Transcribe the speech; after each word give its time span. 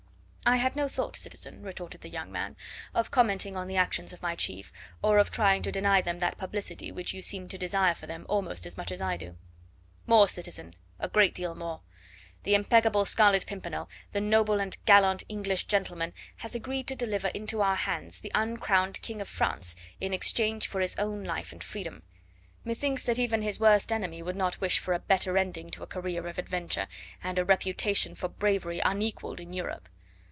"I 0.43 0.55
had 0.57 0.75
no 0.75 0.89
thought, 0.89 1.15
citizen," 1.15 1.61
retorted 1.61 2.01
the 2.01 2.09
young 2.09 2.29
man, 2.31 2.57
"of 2.95 3.09
commenting 3.11 3.55
on 3.55 3.67
the 3.67 3.77
actions 3.77 4.11
of 4.11 4.21
my 4.23 4.35
chief, 4.35 4.73
or 5.01 5.17
of 5.19 5.29
trying 5.31 5.61
to 5.61 5.71
deny 5.71 6.01
them 6.01 6.17
that 6.19 6.37
publicity 6.39 6.91
which 6.91 7.13
you 7.13 7.21
seem 7.21 7.47
to 7.49 7.57
desire 7.59 7.93
for 7.95 8.05
them 8.07 8.25
almost 8.27 8.65
as 8.65 8.75
much 8.75 8.91
as 8.91 8.99
I 8.99 9.15
do." 9.17 9.37
"More, 10.07 10.27
citizen, 10.27 10.73
a 10.99 11.07
great 11.07 11.33
deal 11.35 11.53
more! 11.55 11.81
The 12.43 12.53
impeccable 12.55 13.05
Scarlet 13.05 13.45
Pimpernel, 13.45 13.87
the 14.13 14.19
noble 14.19 14.59
and 14.59 14.75
gallant 14.85 15.23
English 15.29 15.65
gentleman, 15.67 16.11
has 16.37 16.53
agreed 16.55 16.87
to 16.87 16.95
deliver 16.97 17.27
into 17.29 17.61
our 17.61 17.77
hands 17.77 18.19
the 18.19 18.31
uncrowned 18.35 19.01
King 19.03 19.21
of 19.21 19.29
France 19.29 19.75
in 20.01 20.11
exchange 20.11 20.67
for 20.67 20.81
his 20.81 20.97
own 20.97 21.23
life 21.23 21.51
and 21.53 21.63
freedom. 21.63 22.01
Methinks 22.65 23.03
that 23.03 23.19
even 23.19 23.41
his 23.43 23.59
worst 23.61 23.89
enemy 23.91 24.21
would 24.23 24.35
not 24.35 24.59
wish 24.59 24.79
for 24.79 24.93
a 24.93 24.99
better 24.99 25.37
ending 25.37 25.69
to 25.69 25.83
a 25.83 25.87
career 25.87 26.27
of 26.27 26.37
adventure, 26.39 26.87
and 27.23 27.39
a 27.39 27.45
reputation 27.45 28.15
for 28.15 28.27
bravery 28.27 28.79
unequalled 28.81 29.39
in 29.39 29.53
Europe. 29.53 29.87